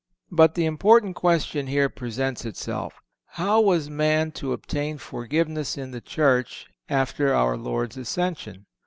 [0.31, 2.99] But the important question here presents itself:
[3.33, 8.65] How was man to obtain forgiveness in the Church after our Lord's ascension?